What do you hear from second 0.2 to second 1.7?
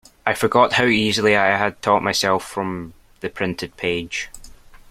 I forgot how easily I